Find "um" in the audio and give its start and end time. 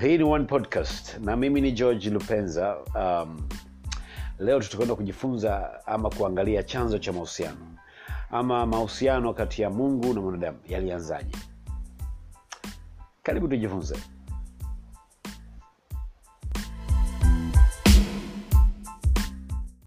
2.94-3.48